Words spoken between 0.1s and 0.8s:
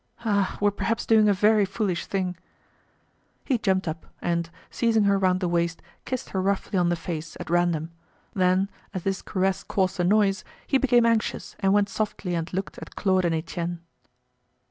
Ah! we're